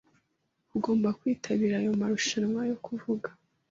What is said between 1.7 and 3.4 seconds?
ayo marushanwa yo kuvuga.